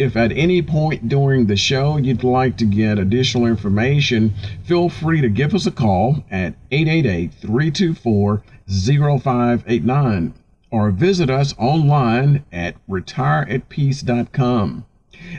If 0.00 0.16
at 0.16 0.32
any 0.32 0.62
point 0.62 1.10
during 1.10 1.44
the 1.44 1.56
show 1.56 1.98
you'd 1.98 2.24
like 2.24 2.56
to 2.56 2.64
get 2.64 2.98
additional 2.98 3.46
information, 3.46 4.32
feel 4.64 4.88
free 4.88 5.20
to 5.20 5.28
give 5.28 5.54
us 5.54 5.66
a 5.66 5.70
call 5.70 6.24
at 6.30 6.54
888 6.70 7.34
324 7.34 8.42
0589 8.66 10.32
or 10.70 10.90
visit 10.90 11.28
us 11.28 11.54
online 11.58 12.46
at 12.50 12.76
retireatpeace.com. 12.88 14.86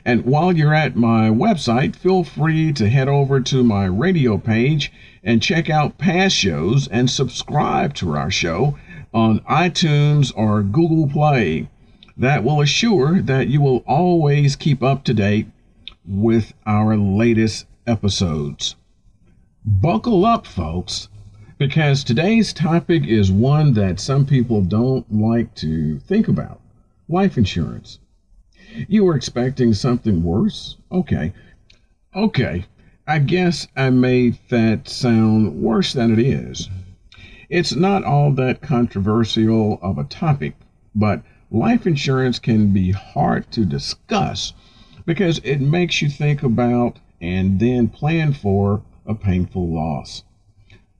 And 0.05 0.25
while 0.25 0.55
you're 0.55 0.75
at 0.75 0.95
my 0.95 1.29
website, 1.29 1.95
feel 1.95 2.23
free 2.23 2.71
to 2.73 2.87
head 2.87 3.07
over 3.07 3.41
to 3.41 3.63
my 3.63 3.85
radio 3.85 4.37
page 4.37 4.91
and 5.23 5.41
check 5.41 5.71
out 5.71 5.97
past 5.97 6.35
shows 6.35 6.87
and 6.87 7.09
subscribe 7.09 7.95
to 7.95 8.15
our 8.15 8.29
show 8.29 8.77
on 9.11 9.39
iTunes 9.49 10.31
or 10.35 10.61
Google 10.61 11.07
Play 11.07 11.67
that 12.21 12.43
will 12.43 12.61
assure 12.61 13.19
that 13.19 13.47
you 13.47 13.59
will 13.59 13.83
always 13.87 14.55
keep 14.55 14.83
up 14.83 15.03
to 15.03 15.11
date 15.11 15.47
with 16.07 16.53
our 16.67 16.95
latest 16.95 17.65
episodes. 17.87 18.75
Buckle 19.65 20.23
up, 20.23 20.45
folks, 20.45 21.09
because 21.57 22.03
today's 22.03 22.53
topic 22.53 23.07
is 23.07 23.31
one 23.31 23.73
that 23.73 23.99
some 23.99 24.27
people 24.27 24.61
don't 24.61 25.11
like 25.11 25.55
to 25.55 25.97
think 25.97 26.27
about 26.27 26.61
life 27.09 27.39
insurance. 27.39 27.97
You 28.87 29.03
were 29.03 29.15
expecting 29.15 29.73
something 29.73 30.21
worse? 30.21 30.77
Okay. 30.91 31.33
Okay. 32.15 32.65
I 33.07 33.17
guess 33.17 33.67
I 33.75 33.89
made 33.89 34.37
that 34.49 34.87
sound 34.87 35.55
worse 35.59 35.93
than 35.93 36.13
it 36.13 36.19
is. 36.19 36.69
It's 37.49 37.75
not 37.75 38.03
all 38.03 38.31
that 38.33 38.61
controversial 38.61 39.79
of 39.81 39.97
a 39.97 40.03
topic, 40.03 40.53
but 40.93 41.23
life 41.53 41.85
insurance 41.85 42.39
can 42.39 42.71
be 42.71 42.91
hard 42.91 43.51
to 43.51 43.65
discuss 43.65 44.53
because 45.05 45.39
it 45.43 45.59
makes 45.59 46.01
you 46.01 46.09
think 46.09 46.41
about 46.41 46.97
and 47.19 47.59
then 47.59 47.89
plan 47.89 48.31
for 48.31 48.81
a 49.05 49.13
painful 49.13 49.67
loss. 49.67 50.23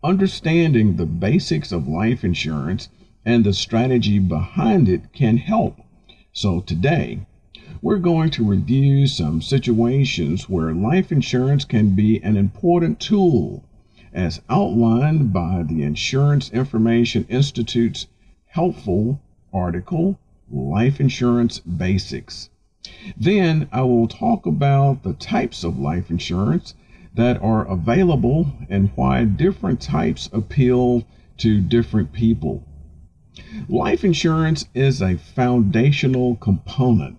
Understanding 0.03 0.97
the 0.97 1.05
basics 1.05 1.71
of 1.71 1.87
life 1.87 2.25
insurance 2.25 2.89
and 3.23 3.45
the 3.45 3.53
strategy 3.53 4.19
behind 4.19 4.89
it 4.89 5.13
can 5.13 5.37
help. 5.37 5.79
So, 6.33 6.59
today, 6.59 7.21
we're 7.81 7.99
going 7.99 8.29
to 8.31 8.43
review 8.43 9.07
some 9.07 9.41
situations 9.41 10.49
where 10.49 10.73
life 10.73 11.13
insurance 11.13 11.63
can 11.63 11.95
be 11.95 12.21
an 12.23 12.35
important 12.35 12.99
tool, 12.99 13.63
as 14.11 14.41
outlined 14.49 15.31
by 15.31 15.63
the 15.63 15.81
Insurance 15.83 16.49
Information 16.49 17.25
Institute's 17.29 18.07
helpful 18.47 19.21
article 19.53 20.19
life 20.51 20.99
insurance 20.99 21.59
basics. 21.59 22.49
Then 23.15 23.67
I 23.71 23.81
will 23.81 24.07
talk 24.07 24.45
about 24.45 25.03
the 25.03 25.13
types 25.13 25.63
of 25.63 25.79
life 25.79 26.09
insurance 26.09 26.73
that 27.13 27.41
are 27.41 27.67
available 27.67 28.53
and 28.69 28.89
why 28.95 29.25
different 29.25 29.81
types 29.81 30.29
appeal 30.33 31.03
to 31.37 31.61
different 31.61 32.11
people. 32.11 32.63
Life 33.69 34.03
insurance 34.03 34.65
is 34.73 35.01
a 35.01 35.17
foundational 35.17 36.35
component 36.35 37.17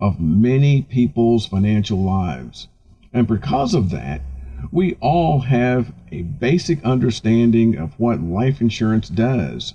of 0.00 0.20
many 0.20 0.82
people's 0.82 1.46
financial 1.46 1.98
lives. 1.98 2.68
And 3.12 3.26
because 3.26 3.74
of 3.74 3.90
that, 3.90 4.22
we 4.70 4.94
all 5.00 5.40
have 5.40 5.92
a 6.10 6.22
basic 6.22 6.84
understanding 6.84 7.76
of 7.76 7.98
what 7.98 8.22
life 8.22 8.60
insurance 8.60 9.08
does. 9.08 9.74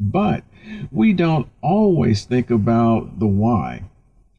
But 0.00 0.44
we 0.90 1.12
don't 1.12 1.48
always 1.62 2.24
think 2.24 2.50
about 2.50 3.18
the 3.18 3.26
why. 3.26 3.84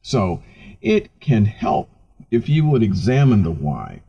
So 0.02 0.42
it 0.80 1.10
can 1.20 1.44
help 1.44 1.90
if 2.30 2.48
you 2.48 2.66
would 2.66 2.82
examine 2.82 3.42
the 3.42 3.50
why. 3.50 4.02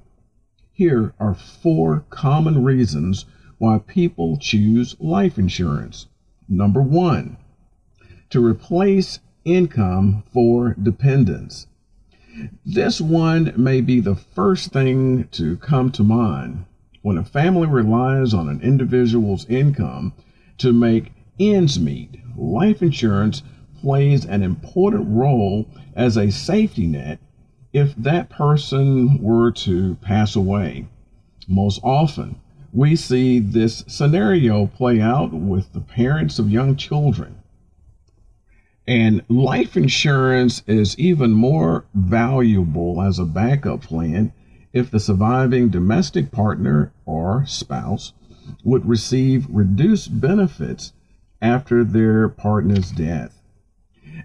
Here 0.72 1.14
are 1.20 1.36
four 1.36 2.06
common 2.10 2.64
reasons 2.64 3.26
why 3.58 3.80
people 3.80 4.38
choose 4.38 4.96
life 5.00 5.38
insurance. 5.38 6.08
Number 6.48 6.82
one, 6.82 7.38
to 8.30 8.44
replace 8.44 9.20
income 9.46 10.24
for 10.34 10.76
dependents. 10.82 11.68
This 12.66 13.02
one 13.02 13.54
may 13.58 13.82
be 13.82 14.00
the 14.00 14.16
first 14.16 14.72
thing 14.72 15.28
to 15.32 15.58
come 15.58 15.92
to 15.92 16.04
mind 16.04 16.66
when 17.02 17.18
a 17.18 17.26
family 17.26 17.68
relies 17.68 18.34
on 18.34 18.48
an 18.48 18.62
individual's 18.62 19.46
income 19.50 20.14
to 20.58 20.72
make 20.72 21.12
ends 21.42 21.80
meet, 21.80 22.20
life 22.38 22.82
insurance 22.82 23.42
plays 23.82 24.26
an 24.26 24.44
important 24.44 25.08
role 25.08 25.66
as 25.96 26.16
a 26.16 26.32
safety 26.32 26.86
net 26.86 27.20
if 27.74 27.96
that 27.96 28.30
person 28.30 29.22
were 29.22 29.52
to 29.52 29.96
pass 29.96 30.36
away. 30.36 30.88
Most 31.48 31.80
often, 31.84 32.36
we 32.74 32.96
see 32.96 33.40
this 33.40 33.84
scenario 33.88 34.68
play 34.68 35.02
out 35.02 35.34
with 35.34 35.74
the 35.74 35.82
parents 35.82 36.38
of 36.38 36.52
young 36.52 36.76
children. 36.76 37.38
And 38.88 39.24
life 39.30 39.76
insurance 39.76 40.64
is 40.68 40.98
even 41.00 41.32
more 41.32 41.86
valuable 41.94 43.02
as 43.02 43.20
a 43.20 43.26
backup 43.26 43.82
plan 43.82 44.34
if 44.74 44.90
the 44.92 45.00
surviving 45.00 45.70
domestic 45.70 46.32
partner 46.32 46.92
or 47.06 47.46
spouse 47.46 48.14
would 48.64 48.86
receive 48.86 49.48
reduced 49.50 50.20
benefits 50.20 50.94
after 51.42 51.84
their 51.84 52.30
partner's 52.30 52.92
death, 52.92 53.42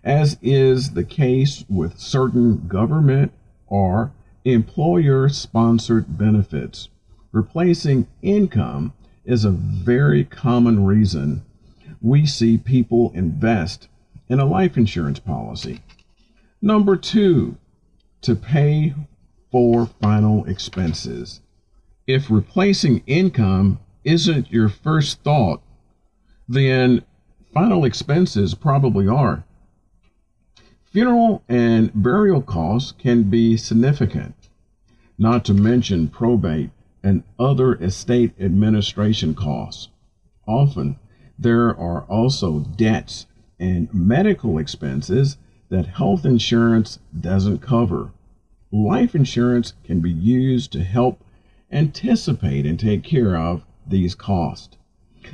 as 0.04 0.36
is 0.42 0.92
the 0.92 1.04
case 1.04 1.64
with 1.68 1.98
certain 1.98 2.66
government 2.68 3.32
or 3.66 4.12
employer 4.44 5.28
sponsored 5.28 6.18
benefits. 6.18 6.88
Replacing 7.32 8.06
income 8.22 8.92
is 9.24 9.44
a 9.44 9.50
very 9.50 10.24
common 10.24 10.84
reason 10.84 11.42
we 12.00 12.26
see 12.26 12.58
people 12.58 13.10
invest 13.14 13.88
in 14.28 14.38
a 14.38 14.44
life 14.44 14.76
insurance 14.76 15.18
policy. 15.18 15.80
Number 16.62 16.96
two, 16.96 17.56
to 18.22 18.34
pay 18.34 18.94
for 19.50 19.86
final 19.86 20.44
expenses. 20.44 21.40
If 22.06 22.30
replacing 22.30 23.02
income 23.06 23.80
isn't 24.04 24.52
your 24.52 24.68
first 24.68 25.22
thought, 25.22 25.62
then 26.48 27.02
final 27.52 27.84
expenses 27.84 28.54
probably 28.54 29.08
are. 29.08 29.44
Funeral 30.84 31.42
and 31.48 31.92
burial 31.94 32.42
costs 32.42 32.92
can 32.92 33.24
be 33.24 33.56
significant, 33.56 34.34
not 35.18 35.44
to 35.44 35.54
mention 35.54 36.08
probate 36.08 36.70
and 37.02 37.22
other 37.38 37.74
estate 37.74 38.32
administration 38.40 39.34
costs. 39.34 39.88
Often, 40.46 40.96
there 41.38 41.68
are 41.68 42.02
also 42.02 42.60
debts 42.60 43.26
and 43.58 43.92
medical 43.92 44.58
expenses 44.58 45.36
that 45.68 45.86
health 45.86 46.24
insurance 46.24 46.98
doesn't 47.18 47.58
cover. 47.58 48.12
Life 48.72 49.14
insurance 49.14 49.74
can 49.84 50.00
be 50.00 50.10
used 50.10 50.72
to 50.72 50.84
help 50.84 51.22
anticipate 51.70 52.64
and 52.66 52.78
take 52.78 53.02
care 53.02 53.36
of 53.36 53.64
these 53.86 54.14
costs. 54.14 54.76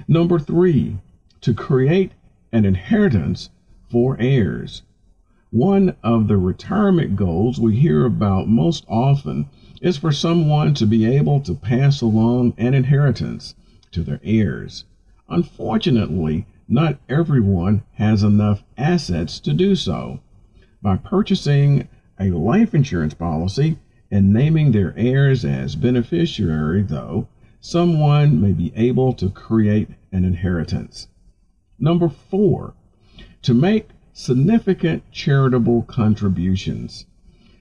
Number 0.08 0.38
three, 0.38 0.98
to 1.42 1.54
create 1.54 2.12
an 2.52 2.64
inheritance 2.64 3.50
for 3.90 4.16
heirs. 4.18 4.82
One 5.50 5.96
of 6.02 6.28
the 6.28 6.38
retirement 6.38 7.16
goals 7.16 7.60
we 7.60 7.76
hear 7.76 8.06
about 8.06 8.48
most 8.48 8.84
often 8.88 9.46
is 9.82 9.98
for 9.98 10.12
someone 10.12 10.72
to 10.74 10.86
be 10.86 11.04
able 11.04 11.40
to 11.40 11.54
pass 11.54 12.00
along 12.00 12.54
an 12.56 12.72
inheritance 12.72 13.54
to 13.90 14.02
their 14.02 14.20
heirs. 14.22 14.84
Unfortunately, 15.28 16.46
not 16.68 16.98
everyone 17.08 17.82
has 17.94 18.22
enough 18.22 18.64
assets 18.78 19.38
to 19.40 19.52
do 19.52 19.74
so. 19.74 20.20
By 20.80 20.96
purchasing 20.96 21.88
a 22.18 22.30
life 22.30 22.74
insurance 22.74 23.14
policy 23.14 23.78
and 24.10 24.32
naming 24.32 24.72
their 24.72 24.94
heirs 24.96 25.44
as 25.44 25.74
beneficiary, 25.74 26.82
though, 26.82 27.28
someone 27.64 28.40
may 28.40 28.50
be 28.50 28.72
able 28.74 29.12
to 29.12 29.30
create 29.30 29.88
an 30.10 30.24
inheritance. 30.24 31.06
Number 31.78 32.08
four, 32.08 32.74
to 33.42 33.54
make 33.54 33.88
significant 34.12 35.04
charitable 35.12 35.82
contributions. 35.82 37.06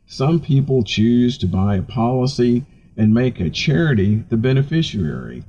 Some 0.07 0.39
people 0.39 0.83
choose 0.83 1.37
to 1.37 1.47
buy 1.47 1.75
a 1.75 1.83
policy 1.83 2.65
and 2.97 3.13
make 3.13 3.39
a 3.39 3.51
charity 3.51 4.23
the 4.29 4.37
beneficiary. 4.37 5.43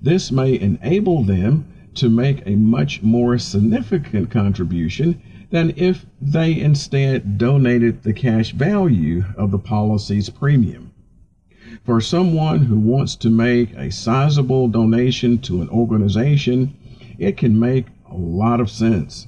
This 0.00 0.30
may 0.30 0.58
enable 0.58 1.24
them 1.24 1.66
to 1.96 2.08
make 2.08 2.46
a 2.46 2.54
much 2.54 3.02
more 3.02 3.38
significant 3.38 4.30
contribution 4.30 5.20
than 5.50 5.74
if 5.76 6.06
they 6.22 6.58
instead 6.60 7.36
donated 7.36 8.04
the 8.04 8.12
cash 8.12 8.52
value 8.52 9.24
of 9.36 9.50
the 9.50 9.58
policy's 9.58 10.30
premium. 10.30 10.89
For 11.84 12.00
someone 12.00 12.66
who 12.66 12.78
wants 12.78 13.16
to 13.16 13.30
make 13.30 13.72
a 13.74 13.90
sizable 13.90 14.68
donation 14.68 15.38
to 15.38 15.62
an 15.62 15.68
organization, 15.70 16.76
it 17.18 17.36
can 17.36 17.58
make 17.58 17.86
a 18.10 18.14
lot 18.14 18.60
of 18.60 18.70
sense. 18.70 19.26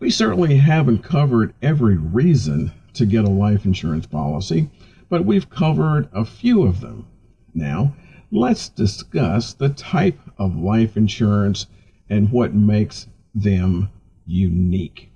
We 0.00 0.10
certainly 0.10 0.56
haven't 0.56 1.04
covered 1.04 1.54
every 1.62 1.96
reason 1.96 2.72
to 2.94 3.06
get 3.06 3.24
a 3.24 3.30
life 3.30 3.64
insurance 3.64 4.06
policy, 4.06 4.68
but 5.08 5.24
we've 5.24 5.48
covered 5.48 6.08
a 6.12 6.24
few 6.24 6.64
of 6.64 6.80
them. 6.80 7.06
Now, 7.54 7.94
let's 8.32 8.68
discuss 8.68 9.52
the 9.52 9.68
type 9.68 10.18
of 10.38 10.56
life 10.56 10.96
insurance 10.96 11.66
and 12.10 12.32
what 12.32 12.52
makes 12.52 13.06
them 13.34 13.90
unique. 14.26 15.10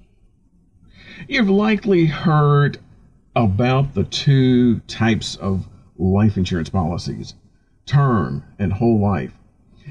You've 1.26 1.50
likely 1.50 2.06
heard 2.06 2.78
about 3.34 3.94
the 3.94 4.04
two 4.04 4.78
types 4.80 5.34
of 5.36 5.66
life 5.98 6.36
insurance 6.36 6.68
policies 6.68 7.34
term 7.86 8.42
and 8.58 8.74
whole 8.74 8.98
life. 8.98 9.38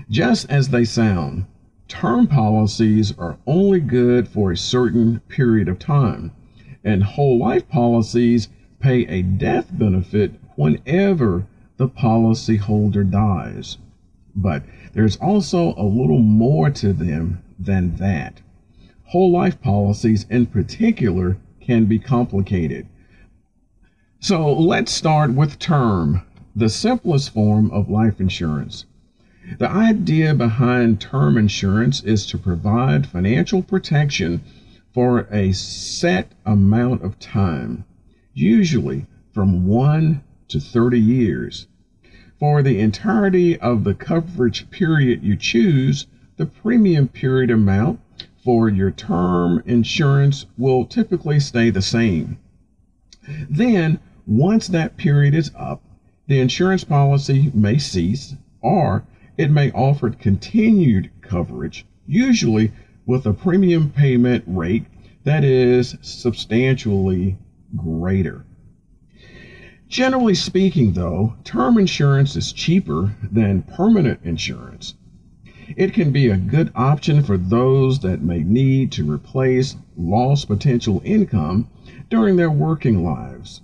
Just 0.09 0.49
as 0.49 0.69
they 0.69 0.83
sound, 0.83 1.45
term 1.87 2.27
policies 2.27 3.17
are 3.17 3.37
only 3.47 3.79
good 3.79 4.27
for 4.27 4.51
a 4.51 4.57
certain 4.57 5.21
period 5.29 5.69
of 5.69 5.79
time, 5.79 6.31
and 6.83 7.03
whole 7.03 7.39
life 7.39 7.67
policies 7.69 8.49
pay 8.79 9.07
a 9.07 9.21
death 9.21 9.69
benefit 9.71 10.33
whenever 10.55 11.47
the 11.77 11.87
policyholder 11.87 13.09
dies. 13.09 13.77
But 14.35 14.63
there's 14.93 15.15
also 15.17 15.73
a 15.77 15.83
little 15.83 16.19
more 16.19 16.69
to 16.71 16.91
them 16.91 17.39
than 17.57 17.95
that. 17.95 18.41
Whole 19.05 19.31
life 19.31 19.61
policies, 19.61 20.25
in 20.29 20.47
particular, 20.47 21.37
can 21.61 21.85
be 21.85 21.99
complicated. 21.99 22.87
So 24.27 24.51
let's 24.51 24.92
start 24.92 25.36
with 25.36 25.60
term, 25.60 26.24
the 26.56 26.68
simplest 26.68 27.30
form 27.30 27.69
of 27.69 27.92
life 27.92 28.19
insurance. 28.19 28.86
The 29.60 29.69
idea 29.69 30.33
behind 30.33 31.00
term 31.00 31.38
insurance 31.38 32.01
is 32.01 32.25
to 32.25 32.39
provide 32.39 33.06
financial 33.06 33.62
protection 33.62 34.42
for 34.92 35.27
a 35.31 35.51
set 35.51 36.31
amount 36.44 37.04
of 37.04 37.19
time, 37.19 37.86
usually 38.33 39.06
from 39.31 39.68
1 39.68 40.24
to 40.48 40.60
30 40.60 41.00
years. 41.00 41.68
For 42.39 42.63
the 42.63 42.80
entirety 42.80 43.60
of 43.60 43.83
the 43.83 43.94
coverage 43.94 44.72
period 44.72 45.22
you 45.22 45.36
choose, 45.36 46.07
the 46.38 46.48
premium 46.48 47.10
period 47.10 47.51
amount 47.51 48.00
for 48.44 48.69
your 48.69 48.89
term 48.89 49.62
insurance 49.68 50.48
will 50.57 50.83
typically 50.83 51.39
stay 51.39 51.69
the 51.69 51.83
same. 51.83 52.39
Then, 53.48 54.00
once 54.27 54.68
that 54.68 54.98
period 54.98 55.36
is 55.36 55.51
up, 55.56 55.83
the 56.27 56.39
insurance 56.39 56.83
policy 56.83 57.51
may 57.54 57.77
cease 57.77 58.36
or 58.62 59.06
it 59.38 59.51
may 59.51 59.72
offer 59.72 60.10
continued 60.10 61.12
coverage, 61.22 61.86
usually 62.07 62.72
with 63.06 63.25
a 63.25 63.33
premium 63.33 63.92
payment 63.92 64.44
rate 64.48 64.86
that 65.24 65.44
is 65.44 65.95
substantially 66.01 67.38
greater. 67.75 68.45
Generally 69.88 70.36
speaking, 70.36 70.94
though, 70.94 71.36
term 71.44 71.77
insurance 71.77 72.36
is 72.36 72.51
cheaper 72.51 73.16
than 73.31 73.62
permanent 73.62 74.19
insurance. 74.24 74.95
It 75.77 75.94
can 75.94 76.12
be 76.12 76.30
a 76.30 76.38
good 76.38 76.72
option 76.75 77.22
for 77.22 77.38
those 77.38 78.00
that 78.00 78.22
may 78.22 78.44
need 78.44 78.92
to 78.94 79.10
replace 79.10 79.75
lost 79.95 80.48
potential 80.48 81.01
income 81.06 81.68
during 82.10 82.36
their 82.36 82.51
working 82.51 83.04
lives. 83.04 83.62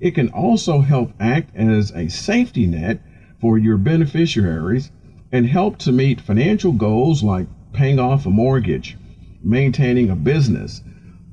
It 0.00 0.14
can 0.14 0.28
also 0.28 0.80
help 0.80 1.12
act 1.18 1.54
as 1.56 1.90
a 1.92 2.08
safety 2.08 2.66
net 2.66 3.00
for 3.40 3.58
your 3.58 3.76
beneficiaries 3.76 4.90
and 5.32 5.46
help 5.46 5.78
to 5.78 5.92
meet 5.92 6.20
financial 6.20 6.72
goals 6.72 7.22
like 7.22 7.46
paying 7.72 7.98
off 7.98 8.26
a 8.26 8.30
mortgage, 8.30 8.96
maintaining 9.42 10.10
a 10.10 10.16
business, 10.16 10.82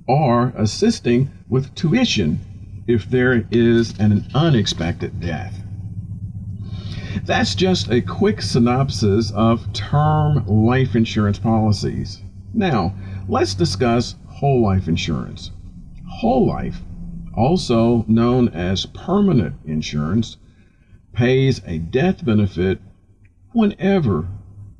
or 0.07 0.53
assisting 0.55 1.29
with 1.47 1.73
tuition 1.75 2.39
if 2.87 3.09
there 3.09 3.47
is 3.51 3.97
an 3.99 4.27
unexpected 4.33 5.19
death. 5.19 5.61
That's 7.23 7.55
just 7.55 7.89
a 7.89 8.01
quick 8.01 8.41
synopsis 8.41 9.31
of 9.31 9.71
term 9.73 10.45
life 10.45 10.95
insurance 10.95 11.39
policies. 11.39 12.21
Now, 12.53 12.93
let's 13.27 13.53
discuss 13.53 14.15
whole 14.27 14.61
life 14.61 14.87
insurance. 14.87 15.51
Whole 16.07 16.45
life, 16.45 16.81
also 17.35 18.05
known 18.07 18.49
as 18.49 18.85
permanent 18.87 19.55
insurance, 19.65 20.37
pays 21.13 21.61
a 21.65 21.79
death 21.79 22.25
benefit 22.25 22.81
whenever 23.51 24.27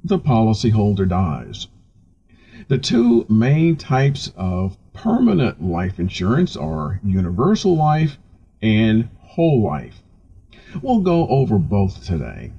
the 0.03 0.19
policyholder 0.19 1.07
dies. 1.07 1.67
The 2.67 2.77
two 2.77 3.25
main 3.29 3.75
types 3.75 4.31
of 4.35 4.77
permanent 4.93 5.63
life 5.63 5.99
insurance 5.99 6.55
are 6.55 6.99
universal 7.03 7.75
life 7.75 8.17
and 8.61 9.09
whole 9.19 9.61
life. 9.61 10.01
We'll 10.81 11.01
go 11.01 11.27
over 11.27 11.57
both 11.57 12.05
today. 12.05 12.51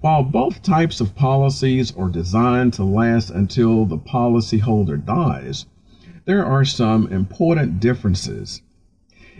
While 0.00 0.22
both 0.24 0.62
types 0.62 1.00
of 1.00 1.14
policies 1.14 1.94
are 1.96 2.08
designed 2.08 2.72
to 2.74 2.84
last 2.84 3.30
until 3.30 3.84
the 3.84 3.98
policyholder 3.98 5.04
dies, 5.04 5.66
there 6.24 6.44
are 6.44 6.64
some 6.64 7.06
important 7.12 7.78
differences. 7.78 8.62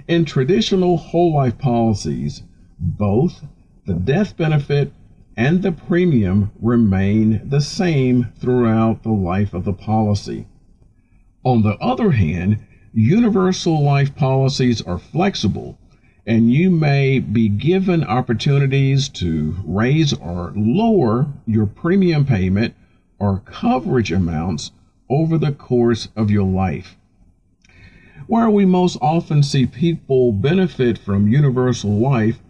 In 0.09 0.25
traditional 0.25 0.97
whole 0.97 1.35
life 1.35 1.59
policies, 1.59 2.43
both 2.79 3.45
the 3.87 3.95
death 3.95 4.37
benefit 4.37 4.93
and 5.37 5.63
the 5.63 5.73
premium 5.73 6.51
remain 6.61 7.41
the 7.45 7.61
same 7.61 8.29
throughout 8.39 9.03
the 9.03 9.13
life 9.13 9.55
of 9.55 9.65
the 9.65 9.73
policy. 9.73 10.47
On 11.45 11.63
the 11.63 11.77
other 11.79 12.13
hand, 12.13 12.59
universal 12.93 13.83
life 13.83 14.15
policies 14.15 14.83
are 14.83 14.99
flexible 14.99 15.79
and 16.27 16.53
you 16.53 16.71
may 16.71 17.21
be 17.21 17.49
given 17.49 18.03
opportunities 18.03 19.09
to 19.09 19.55
raise 19.65 20.13
or 20.13 20.53
lower 20.57 21.27
your 21.47 21.67
premium 21.67 22.25
payment 22.25 22.75
or 23.19 23.43
coverage 23.45 24.11
amounts 24.11 24.73
over 25.09 25.39
the 25.39 25.53
course 25.53 26.09
of 26.17 26.31
your 26.31 26.45
life. 26.45 26.97
Where 28.27 28.51
we 28.51 28.65
most 28.65 28.99
often 29.01 29.43
see 29.45 29.67
people 29.67 30.33
benefit 30.33 30.99
from 30.99 31.31
universal 31.31 31.93
life 31.93 32.41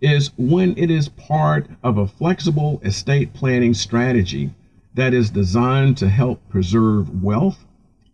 is 0.00 0.30
when 0.36 0.76
it 0.76 0.90
is 0.90 1.08
part 1.08 1.68
of 1.82 1.96
a 1.96 2.06
flexible 2.06 2.80
estate 2.84 3.32
planning 3.32 3.72
strategy 3.72 4.50
that 4.94 5.14
is 5.14 5.30
designed 5.30 5.96
to 5.98 6.08
help 6.10 6.46
preserve 6.50 7.22
wealth 7.22 7.64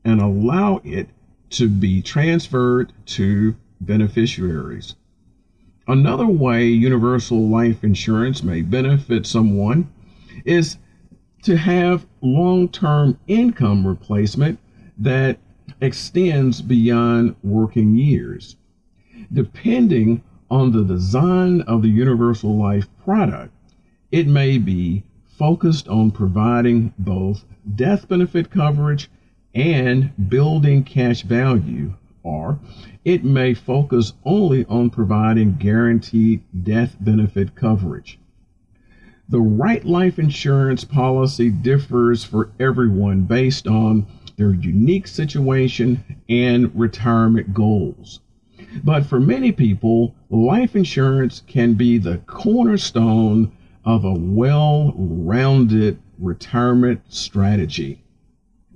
and 0.05 0.21
allow 0.21 0.81
it 0.85 1.09
to 1.51 1.69
be 1.69 2.03
transferred 2.03 2.93
to 3.07 3.57
beneficiaries. 3.81 4.95
Another 5.89 6.27
way 6.27 6.67
universal 6.67 7.49
life 7.49 7.83
insurance 7.83 8.45
may 8.45 8.63
benefit 8.63 9.27
someone 9.27 9.91
is 10.45 10.77
to 11.43 11.57
have 11.57 12.07
long 12.21 12.69
term 12.69 13.19
income 13.27 13.87
replacement 13.87 14.61
that 14.99 15.39
extends 15.81 16.63
beyond 16.63 17.37
working 17.43 17.95
years. 17.95 18.57
Depending 19.33 20.23
on 20.51 20.73
the 20.73 20.85
design 20.85 21.61
of 21.63 21.83
the 21.83 21.89
universal 21.89 22.57
life 22.57 22.89
product, 23.05 23.53
it 24.11 24.27
may 24.27 24.59
be 24.59 25.03
focused 25.25 25.89
on 25.89 26.11
providing 26.11 26.93
both 26.99 27.45
death 27.77 28.09
benefit 28.09 28.51
coverage 28.51 29.11
and 29.55 30.11
building 30.29 30.83
cash 30.83 31.23
value 31.23 31.95
or 32.29 32.59
it 33.05 33.25
may 33.25 33.55
focus 33.55 34.13
only 34.25 34.65
on 34.67 34.91
providing 34.91 35.57
guaranteed 35.57 36.43
death 36.63 36.97
benefit 37.01 37.55
coverage. 37.55 38.19
The 39.31 39.41
right 39.41 39.85
life 39.85 40.19
insurance 40.19 40.85
policy 40.85 41.49
differs 41.51 42.25
for 42.25 42.51
everyone 42.61 43.23
based 43.23 43.67
on 43.67 44.07
their 44.39 44.55
unique 44.55 45.09
situation 45.09 46.03
and 46.29 46.71
retirement 46.75 47.53
goals. 47.53 48.21
But 48.85 49.05
for 49.05 49.19
many 49.19 49.51
people, 49.53 50.15
life 50.31 50.77
insurance 50.77 51.43
can 51.47 51.75
be 51.75 51.99
the 51.99 52.19
cornerstone 52.19 53.53
of 53.85 54.05
a 54.05 54.13
well 54.13 54.95
rounded 54.97 55.99
retirement 56.19 57.01
strategy. 57.09 58.03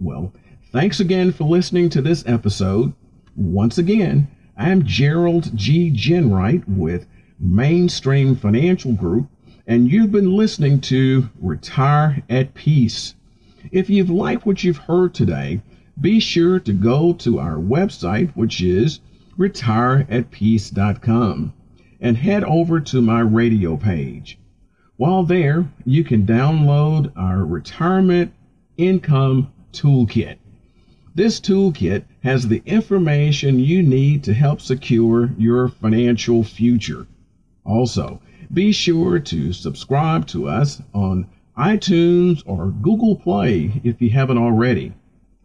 Well, 0.01 0.33
thanks 0.73 0.99
again 0.99 1.33
for 1.33 1.45
listening 1.45 1.91
to 1.91 2.03
this 2.03 2.25
episode. 2.27 2.93
Once 3.37 3.79
again, 3.79 4.29
I'm 4.57 4.85
Gerald 4.85 5.57
G. 5.57 5.91
Ginwright 5.91 6.65
with 6.67 7.07
Mainstream 7.39 8.35
Financial 8.35 8.93
Group, 8.93 9.29
and 9.67 9.91
you've 9.91 10.13
been 10.13 10.37
listening 10.37 10.81
to 10.83 11.29
Retire 11.41 12.23
at 12.29 12.55
Peace. 12.55 13.15
If 13.71 13.89
you've 13.89 14.11
liked 14.11 14.45
what 14.45 14.65
you've 14.65 14.77
heard 14.77 15.15
today, 15.15 15.63
be 16.01 16.19
sure 16.19 16.59
to 16.59 16.73
go 16.73 17.13
to 17.13 17.39
our 17.39 17.57
website, 17.57 18.33
which 18.33 18.61
is 18.61 18.99
retireatpeace.com, 19.39 21.53
and 22.01 22.17
head 22.17 22.45
over 22.45 22.81
to 22.81 23.01
my 23.01 23.21
radio 23.21 23.77
page. 23.77 24.39
While 24.97 25.23
there, 25.23 25.71
you 25.85 26.03
can 26.03 26.27
download 26.27 27.13
our 27.17 27.45
Retirement 27.45 28.33
Income 28.77 29.53
Toolkit. 29.73 30.39
This 31.15 31.41
toolkit 31.41 32.05
has 32.23 32.49
the 32.49 32.63
information 32.65 33.59
you 33.59 33.83
need 33.83 34.25
to 34.25 34.33
help 34.33 34.61
secure 34.61 35.31
your 35.37 35.69
financial 35.69 36.43
future. 36.43 37.07
Also, 37.65 38.21
be 38.53 38.73
sure 38.73 39.19
to 39.19 39.53
subscribe 39.53 40.27
to 40.29 40.49
us 40.49 40.81
on 40.95 41.27
iTunes 41.57 42.43
or 42.47 42.69
Google 42.69 43.17
Play 43.17 43.81
if 43.85 44.01
you 44.01 44.11
haven't 44.11 44.39
already. 44.39 44.93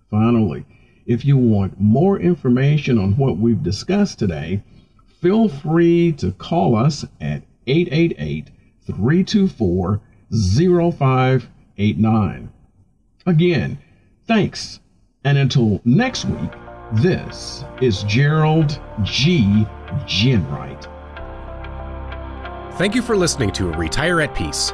Finally, 0.10 0.66
if 1.06 1.26
you 1.26 1.38
want 1.38 1.80
more 1.80 2.20
information 2.20 2.98
on 2.98 3.18
what 3.18 3.38
we've 3.38 3.64
discussed 3.64 4.20
today, 4.20 4.64
feel 5.22 5.50
free 5.50 6.12
to 6.14 6.32
call 6.34 6.76
us 6.76 7.06
at 7.22 7.44
888 7.66 8.50
324 8.86 10.02
0589. 10.32 12.52
Again, 13.26 13.78
thanks. 14.26 14.80
And 15.24 15.38
until 15.38 15.82
next 15.84 16.26
week, 16.26 16.52
this 16.94 17.66
is 17.82 18.04
Gerald 18.04 18.80
G. 19.04 19.66
Ginwright. 20.06 20.86
Thank 22.78 22.96
you 22.96 23.02
for 23.02 23.18
listening 23.18 23.52
to 23.52 23.72
Retire 23.72 24.22
at 24.22 24.36
Peace. 24.36 24.74